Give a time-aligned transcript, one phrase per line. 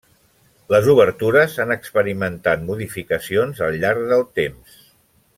[0.75, 4.81] Les obertures han experimentat modificacions al llarg del temps.